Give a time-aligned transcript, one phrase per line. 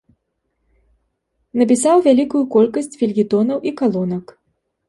[1.63, 4.25] Напісаў вялікую колькасць фельетонаў і калонак.